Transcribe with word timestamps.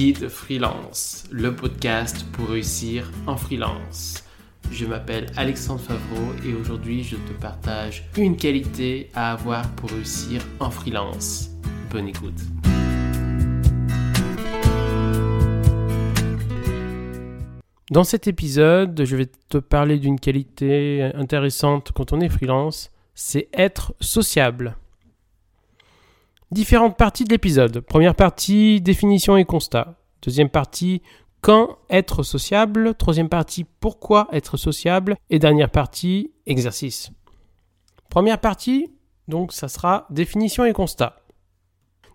Guide 0.00 0.30
Freelance, 0.30 1.24
le 1.30 1.54
podcast 1.54 2.24
pour 2.32 2.48
réussir 2.48 3.12
en 3.26 3.36
freelance. 3.36 4.24
Je 4.72 4.86
m'appelle 4.86 5.26
Alexandre 5.36 5.82
Favreau 5.82 6.32
et 6.42 6.54
aujourd'hui 6.54 7.04
je 7.04 7.16
te 7.16 7.32
partage 7.38 8.08
une 8.16 8.38
qualité 8.38 9.10
à 9.12 9.32
avoir 9.32 9.70
pour 9.72 9.90
réussir 9.90 10.40
en 10.58 10.70
freelance. 10.70 11.50
Bonne 11.90 12.08
écoute. 12.08 12.40
Dans 17.90 18.04
cet 18.04 18.26
épisode, 18.26 19.04
je 19.04 19.16
vais 19.16 19.28
te 19.50 19.58
parler 19.58 19.98
d'une 19.98 20.18
qualité 20.18 21.10
intéressante 21.14 21.92
quand 21.94 22.14
on 22.14 22.22
est 22.22 22.30
freelance, 22.30 22.90
c'est 23.14 23.50
être 23.52 23.94
sociable. 24.00 24.78
Différentes 26.52 26.96
parties 26.96 27.22
de 27.22 27.30
l'épisode. 27.30 27.78
Première 27.78 28.16
partie, 28.16 28.80
définition 28.80 29.36
et 29.36 29.44
constat. 29.44 29.94
Deuxième 30.20 30.48
partie, 30.48 31.00
quand 31.42 31.78
être 31.88 32.24
sociable. 32.24 32.96
Troisième 32.96 33.28
partie, 33.28 33.64
pourquoi 33.78 34.26
être 34.32 34.56
sociable. 34.56 35.16
Et 35.30 35.38
dernière 35.38 35.70
partie, 35.70 36.32
exercice. 36.46 37.12
Première 38.08 38.40
partie, 38.40 38.92
donc 39.28 39.52
ça 39.52 39.68
sera 39.68 40.08
définition 40.10 40.64
et 40.64 40.72
constat. 40.72 41.22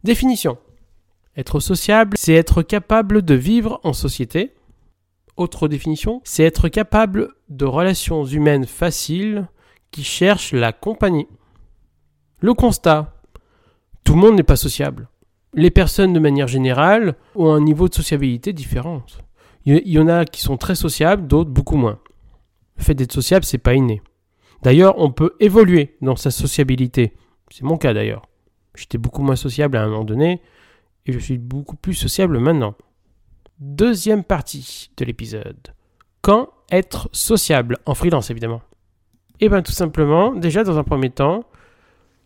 Définition. 0.04 0.58
Être 1.38 1.62
sociable, 1.62 2.18
c'est 2.20 2.34
être 2.34 2.62
capable 2.62 3.22
de 3.22 3.36
vivre 3.36 3.80
en 3.86 3.94
société. 3.94 4.54
Autre 5.38 5.70
définition, 5.70 6.22
c'est 6.26 6.44
être 6.44 6.68
capable 6.68 7.30
de 7.48 7.64
relations 7.64 8.26
humaines 8.26 8.66
faciles 8.66 9.48
qui 9.92 10.04
cherchent 10.04 10.54
la 10.54 10.74
compagnie. 10.74 11.28
Le 12.40 12.54
constat, 12.54 13.15
tout 14.06 14.14
le 14.14 14.20
monde 14.20 14.36
n'est 14.36 14.44
pas 14.44 14.56
sociable. 14.56 15.10
Les 15.54 15.72
personnes, 15.72 16.14
de 16.14 16.20
manière 16.20 16.48
générale, 16.48 17.16
ont 17.36 17.52
un 17.52 17.60
niveau 17.60 17.90
de 17.90 17.94
sociabilité 17.94 18.54
différent. 18.54 19.04
Il 19.66 19.88
y 19.88 20.00
en 20.00 20.08
a 20.08 20.24
qui 20.26 20.42
sont 20.42 20.58
très 20.58 20.76
sociables, 20.76 21.28
d'autres 21.28 21.50
beaucoup 21.50 21.76
moins. 21.76 22.00
Le 22.78 22.84
fait 22.84 22.94
d'être 22.94 23.12
sociable, 23.12 23.44
c'est 23.44 23.58
pas 23.58 23.74
inné. 23.74 24.02
D'ailleurs, 24.62 24.96
on 25.00 25.12
peut 25.12 25.36
évoluer 25.40 25.98
dans 26.02 26.16
sa 26.16 26.32
sociabilité. 26.32 27.14
C'est 27.50 27.64
mon 27.64 27.78
cas 27.78 27.94
d'ailleurs. 27.94 28.28
J'étais 28.76 28.98
beaucoup 28.98 29.24
moins 29.24 29.36
sociable 29.36 29.78
à 29.78 29.84
un 29.84 29.88
moment 29.88 30.04
donné 30.04 30.42
et 31.06 31.12
je 31.12 31.20
suis 31.20 31.38
beaucoup 31.38 31.76
plus 31.76 31.94
sociable 31.94 32.40
maintenant. 32.40 32.76
Deuxième 33.60 34.24
partie 34.24 34.92
de 34.98 35.06
l'épisode. 35.06 35.74
Quand 36.22 36.50
être 36.72 37.10
sociable 37.12 37.78
en 37.86 37.96
freelance 37.96 38.30
évidemment 38.30 38.62
Eh 39.40 39.50
bien 39.50 39.62
tout 39.62 39.72
simplement, 39.72 40.34
déjà 40.34 40.64
dans 40.64 40.78
un 40.78 40.84
premier 40.84 41.10
temps, 41.10 41.46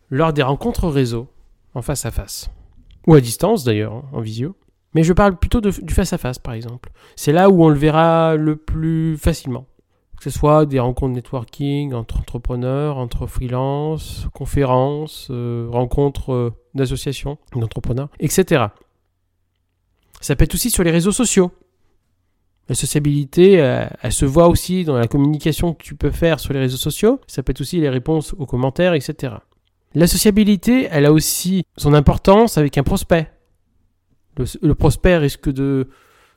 lors 0.09 0.33
des 0.33 0.41
rencontres 0.41 0.87
réseau, 0.87 1.27
face 1.81 2.05
à 2.05 2.11
face. 2.11 2.49
Ou 3.07 3.13
à 3.13 3.21
distance 3.21 3.63
d'ailleurs, 3.63 3.93
hein, 3.93 4.05
en 4.13 4.21
visio. 4.21 4.55
Mais 4.95 5.03
je 5.03 5.13
parle 5.13 5.37
plutôt 5.37 5.61
du 5.61 5.93
face 5.93 6.13
à 6.13 6.17
face 6.17 6.39
par 6.39 6.53
exemple. 6.53 6.91
C'est 7.15 7.31
là 7.31 7.49
où 7.49 7.63
on 7.63 7.69
le 7.69 7.75
verra 7.75 8.35
le 8.35 8.55
plus 8.55 9.17
facilement. 9.17 9.65
Que 10.17 10.23
ce 10.23 10.31
soit 10.31 10.65
des 10.65 10.79
rencontres 10.79 11.13
networking 11.13 11.93
entre 11.93 12.19
entrepreneurs, 12.19 12.97
entre 12.97 13.25
freelance, 13.25 14.27
conférences, 14.33 15.27
euh, 15.29 15.67
rencontres 15.71 16.33
euh, 16.33 16.53
d'associations 16.73 17.37
d'entrepreneurs, 17.55 18.09
etc. 18.19 18.65
Ça 20.19 20.35
peut 20.35 20.43
être 20.43 20.55
aussi 20.55 20.69
sur 20.69 20.83
les 20.83 20.91
réseaux 20.91 21.13
sociaux. 21.13 21.51
La 22.67 22.75
sociabilité, 22.75 23.61
euh, 23.61 23.87
elle 24.01 24.11
se 24.11 24.25
voit 24.25 24.47
aussi 24.47 24.83
dans 24.83 24.97
la 24.97 25.07
communication 25.07 25.73
que 25.73 25.83
tu 25.83 25.95
peux 25.95 26.11
faire 26.11 26.39
sur 26.39 26.53
les 26.53 26.59
réseaux 26.59 26.77
sociaux. 26.77 27.21
Ça 27.25 27.41
peut 27.41 27.51
être 27.51 27.61
aussi 27.61 27.79
les 27.79 27.89
réponses 27.89 28.35
aux 28.37 28.45
commentaires, 28.45 28.93
etc. 28.93 29.35
La 29.95 30.07
sociabilité, 30.07 30.87
elle 30.91 31.05
a 31.05 31.11
aussi 31.11 31.65
son 31.77 31.93
importance 31.93 32.57
avec 32.57 32.77
un 32.77 32.83
prospect. 32.83 33.31
Le, 34.61 34.73
prospect 34.73 35.17
risque 35.17 35.49
de 35.49 35.89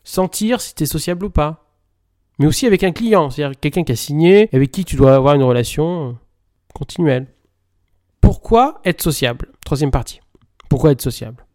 sentir 0.03 0.61
si 0.61 0.75
tu 0.75 0.85
es 0.85 0.87
sociable 0.87 1.27
ou 1.27 1.31
pas. 1.31 1.69
Mais 2.39 2.47
aussi 2.47 2.67
avec 2.67 2.83
un 2.83 2.93
client, 2.93 3.31
c'est-à-dire 3.31 3.59
quelqu'un 3.61 3.85
qui 3.85 3.93
a 3.93 3.97
signé, 3.97 4.49
avec 4.53 4.73
qui 4.73 4.85
tu 4.85 4.97
dois 4.97 5.15
avoir 5.15 5.35
une 5.35 5.43
relation 5.43 6.19
continuelle. 6.75 7.29
Pourquoi 8.21 8.81
être 8.85 9.03
sociable? 9.03 9.53
Troisième 9.65 9.91
partie. 9.91 10.21
Pourquoi 10.69 10.93
être 10.93 11.03
sociable? 11.03 11.47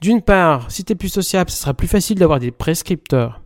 D'une 0.00 0.22
part, 0.22 0.70
si 0.70 0.84
tu 0.84 0.92
es 0.92 0.96
plus 0.96 1.10
sociable, 1.10 1.50
ce 1.50 1.58
sera 1.58 1.74
plus 1.74 1.88
facile 1.88 2.18
d'avoir 2.18 2.40
des 2.40 2.50
prescripteurs. 2.50 3.42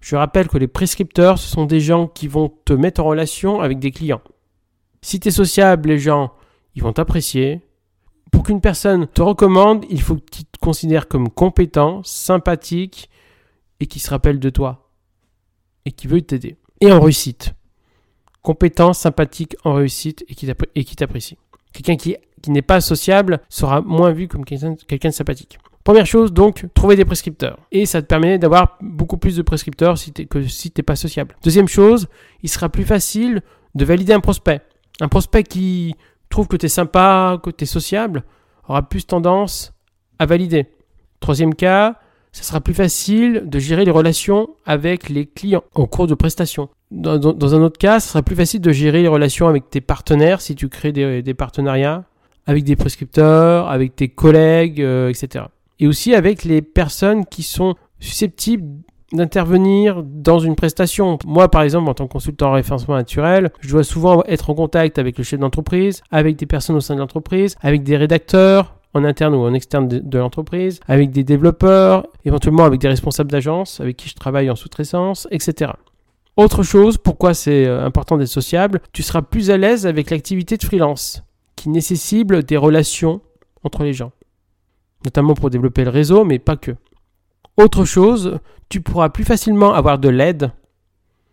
Je 0.00 0.14
rappelle 0.14 0.48
que 0.48 0.58
les 0.58 0.68
prescripteurs, 0.68 1.38
ce 1.38 1.48
sont 1.48 1.66
des 1.66 1.80
gens 1.80 2.06
qui 2.06 2.28
vont 2.28 2.52
te 2.64 2.72
mettre 2.72 3.00
en 3.00 3.06
relation 3.06 3.60
avec 3.60 3.80
des 3.80 3.90
clients. 3.90 4.22
Si 5.02 5.18
tu 5.18 5.28
es 5.28 5.32
sociable, 5.32 5.88
les 5.88 5.98
gens 5.98 6.32
ils 6.76 6.82
vont 6.82 6.92
t'apprécier. 6.92 7.62
Pour 8.30 8.44
qu'une 8.44 8.60
personne 8.60 9.06
te 9.06 9.22
recommande, 9.22 9.84
il 9.88 10.00
faut 10.00 10.16
qu'il 10.16 10.44
te 10.44 10.58
considère 10.58 11.08
comme 11.08 11.30
compétent, 11.30 12.02
sympathique 12.04 13.10
et 13.80 13.86
qui 13.86 13.98
se 13.98 14.10
rappelle 14.10 14.38
de 14.38 14.50
toi 14.50 14.90
et 15.86 15.92
qui 15.92 16.06
veut 16.06 16.20
t'aider. 16.20 16.56
Et 16.80 16.92
en 16.92 17.00
réussite. 17.00 17.54
Compétent, 18.42 18.92
sympathique, 18.92 19.56
en 19.64 19.74
réussite 19.74 20.24
et 20.28 20.84
qui 20.84 20.96
t'apprécie. 20.96 21.38
Quelqu'un 21.72 21.96
qui, 21.96 22.16
n'est 22.48 22.62
pas 22.62 22.80
sociable 22.80 23.40
sera 23.48 23.80
moins 23.80 24.12
vu 24.12 24.28
comme 24.28 24.44
quelqu'un 24.44 25.08
de 25.08 25.14
sympathique. 25.14 25.58
Première 25.82 26.06
chose, 26.06 26.32
donc, 26.32 26.66
trouver 26.74 26.96
des 26.96 27.04
prescripteurs. 27.04 27.58
Et 27.72 27.86
ça 27.86 28.02
te 28.02 28.06
permet 28.06 28.38
d'avoir 28.38 28.76
beaucoup 28.80 29.16
plus 29.16 29.36
de 29.36 29.42
prescripteurs 29.42 29.96
que 30.28 30.42
si 30.46 30.70
tu 30.70 30.80
n'es 30.80 30.82
pas 30.82 30.96
sociable. 30.96 31.36
Deuxième 31.42 31.68
chose, 31.68 32.08
il 32.42 32.48
sera 32.48 32.68
plus 32.68 32.84
facile 32.84 33.42
de 33.74 33.84
valider 33.84 34.12
un 34.12 34.20
prospect. 34.20 34.62
Un 35.00 35.08
prospect 35.08 35.44
qui 35.44 35.94
trouve 36.36 36.48
que 36.48 36.56
tu 36.58 36.66
es 36.66 36.68
sympa, 36.68 37.40
que 37.42 37.48
tu 37.48 37.64
es 37.64 37.66
sociable, 37.66 38.22
aura 38.68 38.86
plus 38.86 39.06
tendance 39.06 39.72
à 40.18 40.26
valider. 40.26 40.66
Troisième 41.18 41.54
cas, 41.54 41.94
ce 42.30 42.44
sera 42.44 42.60
plus 42.60 42.74
facile 42.74 43.44
de 43.46 43.58
gérer 43.58 43.86
les 43.86 43.90
relations 43.90 44.50
avec 44.66 45.08
les 45.08 45.24
clients 45.24 45.64
en 45.74 45.86
cours 45.86 46.06
de 46.06 46.14
prestation. 46.14 46.68
Dans, 46.90 47.54
un 47.54 47.62
autre 47.62 47.78
cas, 47.78 48.00
ce 48.00 48.10
sera 48.10 48.22
plus 48.22 48.36
facile 48.36 48.60
de 48.60 48.70
gérer 48.70 49.00
les 49.00 49.08
relations 49.08 49.48
avec 49.48 49.70
tes 49.70 49.80
partenaires 49.80 50.42
si 50.42 50.54
tu 50.54 50.68
crées 50.68 50.92
des, 50.92 51.34
partenariats, 51.34 52.04
avec 52.44 52.64
des 52.64 52.76
prescripteurs, 52.76 53.70
avec 53.70 53.96
tes 53.96 54.08
collègues, 54.10 54.82
euh, 54.82 55.08
etc. 55.08 55.46
Et 55.80 55.86
aussi 55.86 56.14
avec 56.14 56.44
les 56.44 56.60
personnes 56.60 57.24
qui 57.24 57.44
sont 57.44 57.76
susceptibles 57.98 58.82
d'intervenir 59.12 60.02
dans 60.02 60.38
une 60.38 60.56
prestation. 60.56 61.18
Moi, 61.26 61.48
par 61.50 61.62
exemple, 61.62 61.88
en 61.88 61.94
tant 61.94 62.06
que 62.06 62.12
consultant 62.12 62.48
en 62.48 62.52
référencement 62.52 62.96
naturel, 62.96 63.50
je 63.60 63.70
dois 63.70 63.84
souvent 63.84 64.22
être 64.26 64.50
en 64.50 64.54
contact 64.54 64.98
avec 64.98 65.18
le 65.18 65.24
chef 65.24 65.38
d'entreprise, 65.38 66.02
avec 66.10 66.36
des 66.36 66.46
personnes 66.46 66.76
au 66.76 66.80
sein 66.80 66.94
de 66.94 67.00
l'entreprise, 67.00 67.56
avec 67.62 67.82
des 67.82 67.96
rédacteurs 67.96 68.76
en 68.94 69.04
interne 69.04 69.34
ou 69.34 69.40
en 69.40 69.52
externe 69.52 69.88
de, 69.88 70.18
l'entreprise, 70.18 70.80
avec 70.88 71.10
des 71.10 71.22
développeurs, 71.22 72.06
éventuellement 72.24 72.64
avec 72.64 72.80
des 72.80 72.88
responsables 72.88 73.30
d'agence 73.30 73.80
avec 73.80 73.96
qui 73.96 74.08
je 74.08 74.14
travaille 74.14 74.50
en 74.50 74.56
sous-traitance, 74.56 75.28
etc. 75.30 75.72
Autre 76.36 76.62
chose, 76.62 76.98
pourquoi 76.98 77.34
c'est 77.34 77.66
euh, 77.66 77.84
important 77.84 78.16
d'être 78.16 78.28
sociable, 78.28 78.80
tu 78.92 79.02
seras 79.02 79.22
plus 79.22 79.50
à 79.50 79.56
l'aise 79.56 79.86
avec 79.86 80.10
l'activité 80.10 80.56
de 80.56 80.64
freelance, 80.64 81.22
qui 81.56 81.68
nécessite 81.68 82.28
des 82.28 82.56
relations 82.56 83.20
entre 83.64 83.84
les 83.84 83.92
gens, 83.92 84.12
notamment 85.04 85.34
pour 85.34 85.50
développer 85.50 85.84
le 85.84 85.90
réseau, 85.90 86.24
mais 86.24 86.38
pas 86.38 86.56
que. 86.56 86.72
Autre 87.56 87.84
chose, 87.84 88.38
tu 88.68 88.80
pourras 88.80 89.08
plus 89.08 89.24
facilement 89.24 89.72
avoir 89.72 89.98
de 89.98 90.08
l'aide 90.08 90.52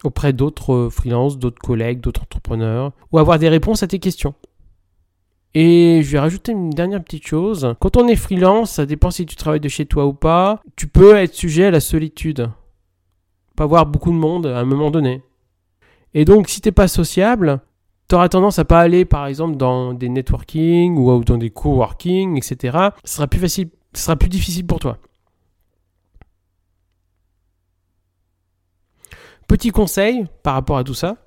auprès 0.04 0.34
d'autres 0.34 0.74
euh, 0.74 0.90
freelances, 0.90 1.38
d'autres 1.38 1.62
collègues, 1.62 2.02
d'autres 2.02 2.24
entrepreneurs, 2.24 2.92
ou 3.12 3.20
avoir 3.20 3.40
des 3.40 3.50
réponses 3.50 3.84
à 3.84 3.88
tes 3.88 4.00
questions. 4.00 4.34
Et 5.54 6.02
je 6.04 6.12
vais 6.12 6.20
rajouter 6.20 6.52
une 6.52 6.72
dernière 6.72 7.04
petite 7.04 7.28
chose. 7.28 7.76
Quand 7.80 7.96
on 7.96 8.08
est 8.08 8.16
freelance, 8.16 8.72
ça 8.72 8.86
dépend 8.86 9.12
si 9.12 9.26
tu 9.26 9.36
travailles 9.36 9.60
de 9.60 9.70
chez 9.70 9.86
toi 9.86 10.06
ou 10.06 10.14
pas, 10.14 10.62
tu 10.76 10.88
peux 10.88 11.16
être 11.16 11.36
sujet 11.36 11.66
à 11.66 11.72
la 11.72 11.80
solitude. 11.80 12.50
Pas 13.56 13.66
voir 13.66 13.86
beaucoup 13.86 14.12
de 14.12 14.18
monde 14.18 14.48
à 14.48 14.60
un 14.60 14.66
moment 14.66 14.92
donné. 14.92 15.22
Et 16.16 16.26
donc, 16.26 16.50
si 16.50 16.60
t'es 16.60 16.72
pas 16.72 16.88
sociable, 16.88 17.62
tu 18.10 18.16
auras 18.16 18.30
tendance 18.30 18.58
à 18.60 18.66
pas 18.66 18.80
aller, 18.80 19.06
par 19.06 19.28
exemple, 19.28 19.58
dans 19.58 19.94
des 19.94 20.10
networking 20.10 20.98
ou 20.98 21.24
dans 21.24 21.38
des 21.38 21.52
coworking, 21.52 22.36
etc. 22.38 22.90
Ce 23.04 23.16
sera 23.16 23.28
plus 23.28 23.40
facile, 23.40 23.70
ce 23.94 24.04
sera 24.04 24.16
plus 24.16 24.30
difficile 24.30 24.66
pour 24.66 24.80
toi. 24.80 24.98
Petit 29.48 29.72
conseil 29.72 30.26
par 30.42 30.54
rapport 30.54 30.78
à 30.78 30.84
tout 30.84 30.94
ça, 30.94 31.18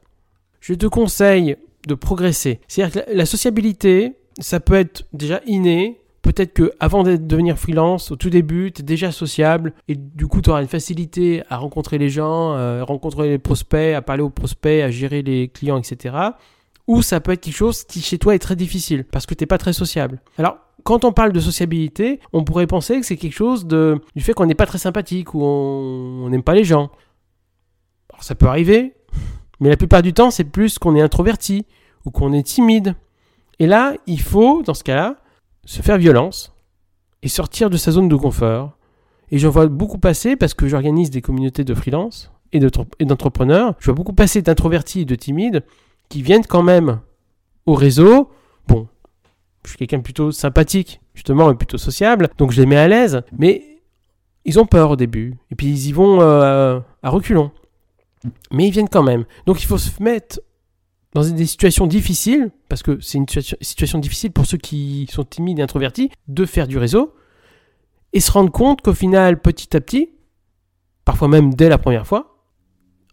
je 0.61 0.75
te 0.75 0.87
conseille 0.87 1.57
de 1.87 1.95
progresser. 1.95 2.61
C'est-à-dire 2.67 3.05
que 3.05 3.11
la 3.13 3.27
sociabilité, 3.27 4.17
ça 4.39 4.61
peut 4.61 4.75
être 4.75 5.05
déjà 5.13 5.41
inné. 5.47 6.01
Peut-être 6.23 6.55
que 6.55 6.73
avant 6.81 7.05
de 7.05 7.15
devenir 7.15 7.57
freelance, 7.57 8.11
au 8.11 8.17
tout 8.17 8.31
début, 8.31 8.73
tu 8.73 8.83
es 8.83 8.85
déjà 8.85 9.13
sociable 9.13 9.73
et 9.87 9.95
du 9.95 10.27
coup, 10.27 10.43
tu 10.43 10.51
auras 10.51 10.61
une 10.61 10.67
facilité 10.69 11.45
à 11.49 11.57
rencontrer 11.57 11.99
les 11.99 12.09
gens, 12.09 12.53
à 12.53 12.83
rencontrer 12.83 13.29
les 13.29 13.39
prospects, 13.39 13.95
à 13.95 14.03
parler 14.03 14.23
aux 14.23 14.31
prospects, 14.31 14.83
à 14.83 14.91
gérer 14.91 15.23
les 15.23 15.47
clients, 15.47 15.79
etc. 15.79 16.17
Ou 16.89 17.03
ça 17.03 17.21
peut 17.21 17.31
être 17.33 17.43
quelque 17.43 17.55
chose 17.55 17.85
qui 17.85 18.01
chez 18.01 18.19
toi 18.19 18.35
est 18.35 18.41
très 18.41 18.57
difficile 18.57 19.05
parce 19.05 19.25
que 19.25 19.35
tu 19.35 19.43
n'es 19.43 19.47
pas 19.47 19.59
très 19.59 19.73
sociable. 19.73 20.21
Alors, 20.37 20.57
quand 20.83 21.05
on 21.05 21.13
parle 21.13 21.33
de 21.33 21.41
sociabilité, 21.41 22.19
on 22.33 22.43
pourrait 22.43 22.67
penser 22.67 22.99
que 22.99 23.07
c'est 23.07 23.17
quelque 23.17 23.35
chose 23.35 23.67
du 23.67 24.21
fait 24.21 24.33
qu'on 24.35 24.47
n'est 24.47 24.55
pas 24.55 24.67
très 24.67 24.79
sympathique 24.79 25.33
ou 25.35 25.45
on 25.45 26.29
n'aime 26.29 26.43
pas 26.43 26.55
les 26.55 26.65
gens 26.65 26.91
ça 28.21 28.35
peut 28.35 28.47
arriver, 28.47 28.95
mais 29.61 29.69
la 29.69 29.77
plupart 29.77 30.03
du 30.03 30.13
temps, 30.13 30.31
c'est 30.31 30.45
plus 30.45 30.79
qu'on 30.79 30.95
est 30.97 31.01
introverti 31.01 31.67
ou 32.05 32.11
qu'on 32.11 32.33
est 32.33 32.43
timide. 32.43 32.95
Et 33.59 33.67
là, 33.67 33.95
il 34.07 34.21
faut, 34.21 34.63
dans 34.63 34.75
ce 34.75 34.85
cas-là, 34.85 35.17
se 35.65 35.83
faire 35.83 35.99
violence 35.99 36.53
et 37.23 37.29
sortir 37.29 37.71
de 37.71 37.77
sa 37.77 37.91
zone 37.91 38.09
de 38.09 38.17
confort 38.17 38.77
Et 39.31 39.39
j'en 39.39 39.51
vois 39.51 39.67
beaucoup 39.67 39.99
passer 39.99 40.37
parce 40.37 40.55
que 40.55 40.69
j'organise 40.69 41.11
des 41.11 41.23
communautés 41.23 41.65
de 41.65 41.75
freelance 41.75 42.31
et 42.53 42.61
d'entrepreneurs. 43.05 43.75
Je 43.81 43.87
vois 43.87 43.95
beaucoup 43.95 44.13
passer 44.13 44.43
d'introvertis 44.43 45.01
et 45.01 45.05
de 45.05 45.15
timides 45.15 45.65
qui 46.09 46.23
viennent 46.23 46.47
quand 46.47 46.63
même 46.63 47.01
au 47.65 47.75
réseau. 47.75 48.31
Bon, 48.69 48.87
je 49.65 49.71
suis 49.71 49.79
quelqu'un 49.79 50.01
plutôt 50.01 50.31
sympathique, 50.31 51.01
justement, 51.15 51.51
et 51.51 51.57
plutôt 51.57 51.79
sociable, 51.79 52.29
donc 52.39 52.53
je 52.53 52.61
les 52.61 52.67
mets 52.67 52.77
à 52.77 52.87
l'aise. 52.87 53.23
Mais 53.37 53.81
ils 54.45 54.61
ont 54.61 54.67
peur 54.67 54.93
au 54.93 54.97
début. 54.97 55.35
Et 55.51 55.57
puis 55.57 55.67
ils 55.67 55.89
y 55.89 55.93
vont 55.93 56.21
euh, 56.21 56.79
à 57.03 57.11
reculons. 57.11 57.51
Mais 58.51 58.69
ils 58.69 58.71
viennent 58.71 58.89
quand 58.89 59.03
même. 59.03 59.25
Donc 59.47 59.63
il 59.63 59.67
faut 59.67 59.79
se 59.79 60.03
mettre 60.03 60.41
dans 61.15 61.25
des 61.25 61.47
situations 61.47 61.87
difficiles, 61.87 62.51
parce 62.69 62.83
que 62.83 63.01
c'est 63.01 63.17
une 63.17 63.27
situation, 63.29 63.99
difficile 63.99 64.33
pour 64.33 64.45
ceux 64.45 64.59
qui 64.59 65.09
sont 65.11 65.25
timides 65.25 65.59
et 65.59 65.63
introvertis, 65.63 66.11
de 66.29 66.45
faire 66.45 66.69
du 66.69 66.77
réseau, 66.77 67.15
et 68.13 68.21
se 68.21 68.31
rendre 68.31 68.53
compte 68.53 68.83
qu'au 68.83 68.93
final, 68.93 69.41
petit 69.41 69.75
à 69.75 69.81
petit, 69.81 70.11
parfois 71.07 71.29
même 71.29 71.55
dès 71.55 71.71
la 71.71 71.79
première 71.79 72.07
fois, 72.07 72.37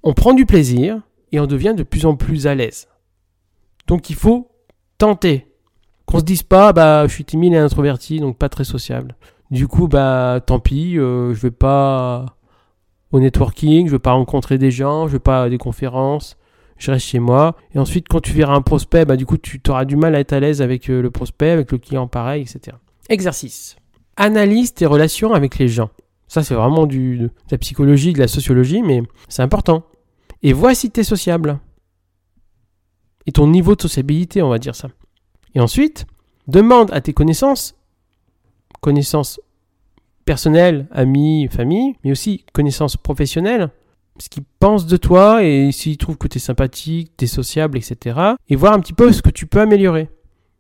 on 0.04 0.14
prend 0.14 0.34
du 0.34 0.46
plaisir 0.46 1.02
et 1.32 1.40
on 1.40 1.48
devient 1.48 1.74
de 1.78 1.84
plus 1.84 2.06
en 2.06 2.16
plus 2.16 2.46
à 2.46 2.56
l'aise. 2.56 2.90
Donc 3.88 4.10
il 4.10 4.16
faut 4.16 4.52
tenter. 4.98 5.48
Qu'on 6.06 6.20
se 6.20 6.26
dise 6.26 6.44
pas, 6.44 6.74
bah, 6.74 7.08
je 7.08 7.14
suis 7.14 7.24
timide 7.24 7.54
et 7.54 7.58
introverti, 7.58 8.20
donc 8.20 8.38
pas 8.38 8.50
très 8.50 8.66
sociable. 8.66 9.16
Du 9.50 9.68
coup, 9.68 9.88
bah, 9.88 10.42
tant 10.46 10.60
pis, 10.60 10.98
euh, 10.98 11.34
je 11.34 11.40
vais 11.42 11.52
pas 11.52 12.38
au 13.14 13.20
networking, 13.20 13.88
je 13.88 13.92
vais 13.92 14.00
pas 14.00 14.12
rencontrer 14.12 14.58
des 14.58 14.72
gens, 14.72 15.08
je 15.08 15.14
vais 15.14 15.20
pas 15.20 15.48
des 15.48 15.60
conférences, 15.60 16.36
je 16.78 16.92
reste 16.92 17.06
chez 17.06 17.20
moi. 17.20 17.56
Et 17.74 17.80
ensuite, 17.80 18.08
quand 18.10 18.20
tu 18.20 18.34
verras 18.34 18.56
un 18.56 18.62
prospect, 18.62 19.06
bah, 19.06 19.16
du 19.16 19.28
coup, 19.28 19.38
tu 19.38 19.62
auras 19.70 19.86
du 19.86 19.96
mal 19.96 20.16
à 20.16 20.20
être 20.20 20.34
à 20.34 20.40
l'aise 20.40 20.62
avec 20.64 20.90
euh, 20.90 21.02
le 21.02 21.12
prospect, 21.12 21.52
avec 21.52 21.72
le 21.72 21.78
client 21.78 22.08
pareil, 22.08 22.42
etc. 22.42 22.76
Exercice. 23.10 23.76
Analyse 24.18 24.74
tes 24.74 24.88
relations 24.88 25.34
avec 25.34 25.60
les 25.60 25.68
gens. 25.68 25.92
Ça, 26.28 26.44
c'est 26.44 26.56
vraiment 26.56 26.88
du, 26.88 27.20
de 27.20 27.30
la 27.52 27.60
psychologie, 27.60 28.14
de 28.14 28.20
la 28.20 28.28
sociologie, 28.28 28.82
mais 28.82 29.04
c'est 29.30 29.44
important. 29.44 29.84
Et 30.42 30.52
vois 30.52 30.74
si 30.74 30.90
tu 30.90 31.00
es 31.00 31.04
sociable. 31.04 31.60
Et 33.28 33.32
ton 33.32 33.48
niveau 33.48 33.76
de 33.76 33.82
sociabilité, 33.82 34.42
on 34.42 34.50
va 34.50 34.58
dire 34.58 34.76
ça. 34.76 34.90
Et 35.54 35.60
ensuite, 35.60 36.08
demande 36.48 36.92
à 36.92 37.00
tes 37.00 37.14
connaissances, 37.14 37.76
connaissances 38.82 39.40
personnelles, 40.26 40.88
amis, 40.92 41.48
famille, 41.52 41.96
mais 42.04 42.12
aussi 42.12 42.46
connaissances 42.54 42.98
professionnelles, 42.98 43.70
ce 44.20 44.30
qu'ils 44.30 44.44
pensent 44.60 44.86
de 44.86 44.98
toi 44.98 45.44
et 45.44 45.72
s'ils 45.72 45.98
trouvent 45.98 46.18
que 46.18 46.28
tu 46.28 46.38
es 46.38 46.42
sympathique, 46.42 47.14
tu 47.18 47.26
es 47.26 47.28
sociable, 47.28 47.78
etc. 47.78 48.36
Et 48.48 48.56
voir 48.56 48.74
un 48.74 48.80
petit 48.80 48.94
peu 48.94 49.12
ce 49.12 49.22
que 49.22 49.30
tu 49.30 49.48
peux 49.48 49.62
améliorer. 49.62 50.10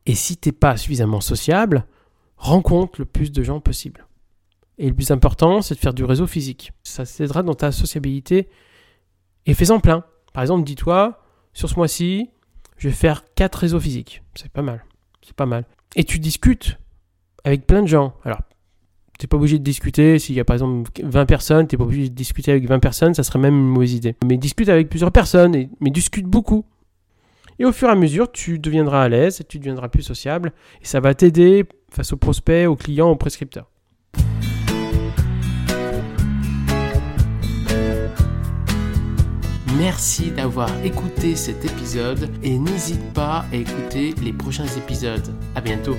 Et 0.05 0.15
si 0.15 0.37
t'es 0.37 0.51
pas 0.51 0.75
suffisamment 0.75 1.21
sociable, 1.21 1.85
rencontre 2.35 2.99
le 2.99 3.05
plus 3.05 3.31
de 3.31 3.43
gens 3.43 3.59
possible. 3.59 4.05
Et 4.77 4.87
le 4.87 4.93
plus 4.93 5.11
important, 5.11 5.61
c'est 5.61 5.75
de 5.75 5.79
faire 5.79 5.93
du 5.93 6.03
réseau 6.03 6.27
physique. 6.27 6.73
Ça 6.83 7.05
t'aidera 7.05 7.43
dans 7.43 7.53
ta 7.53 7.71
sociabilité 7.71 8.49
et 9.45 9.53
fais-en 9.53 9.79
plein. 9.79 10.03
Par 10.33 10.41
exemple, 10.41 10.63
dis-toi, 10.63 11.21
sur 11.53 11.69
ce 11.69 11.75
mois-ci, 11.75 12.31
je 12.77 12.89
vais 12.89 12.93
faire 12.93 13.23
4 13.35 13.55
réseaux 13.55 13.79
physiques. 13.79 14.23
C'est 14.35 14.51
pas 14.51 14.63
mal. 14.63 14.83
C'est 15.21 15.35
pas 15.35 15.45
mal. 15.45 15.65
Et 15.95 16.03
tu 16.03 16.17
discutes 16.19 16.79
avec 17.43 17.67
plein 17.67 17.83
de 17.83 17.87
gens. 17.87 18.15
Alors, 18.23 18.39
t'es 19.19 19.27
pas 19.27 19.37
obligé 19.37 19.59
de 19.59 19.63
discuter. 19.63 20.19
S'il 20.19 20.35
y 20.35 20.39
a 20.39 20.45
par 20.45 20.55
exemple 20.55 20.89
20 21.03 21.25
personnes, 21.25 21.67
t'es 21.67 21.77
pas 21.77 21.83
obligé 21.83 22.09
de 22.09 22.15
discuter 22.15 22.51
avec 22.51 22.67
20 22.67 22.79
personnes, 22.79 23.13
ça 23.13 23.23
serait 23.23 23.39
même 23.39 23.55
une 23.55 23.69
mauvaise 23.69 23.93
idée. 23.93 24.15
Mais 24.25 24.37
discute 24.37 24.69
avec 24.69 24.89
plusieurs 24.89 25.11
personnes, 25.11 25.55
et, 25.55 25.69
mais 25.79 25.89
discute 25.89 26.25
beaucoup. 26.25 26.65
Et 27.59 27.65
au 27.65 27.71
fur 27.71 27.87
et 27.87 27.91
à 27.91 27.95
mesure, 27.95 28.31
tu 28.31 28.59
deviendras 28.59 29.03
à 29.03 29.09
l'aise, 29.09 29.43
tu 29.47 29.59
deviendras 29.59 29.89
plus 29.89 30.01
sociable, 30.01 30.53
et 30.81 30.85
ça 30.85 30.99
va 30.99 31.13
t'aider 31.13 31.65
face 31.91 32.11
aux 32.11 32.17
prospects, 32.17 32.67
aux 32.67 32.75
clients, 32.75 33.11
aux 33.11 33.15
prescripteurs. 33.15 33.69
Merci 39.77 40.31
d'avoir 40.31 40.69
écouté 40.83 41.35
cet 41.35 41.65
épisode 41.65 42.29
et 42.41 42.57
n'hésite 42.57 43.13
pas 43.13 43.45
à 43.51 43.55
écouter 43.55 44.13
les 44.23 44.31
prochains 44.31 44.67
épisodes. 44.77 45.33
À 45.55 45.61
bientôt. 45.61 45.97